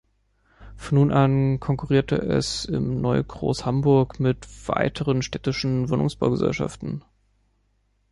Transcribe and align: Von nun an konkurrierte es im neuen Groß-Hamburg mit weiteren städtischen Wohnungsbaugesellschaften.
Von 0.77 0.97
nun 0.97 1.11
an 1.11 1.59
konkurrierte 1.59 2.15
es 2.15 2.65
im 2.65 3.01
neuen 3.01 3.27
Groß-Hamburg 3.27 4.19
mit 4.19 4.47
weiteren 4.67 5.21
städtischen 5.21 5.91
Wohnungsbaugesellschaften. 5.91 7.05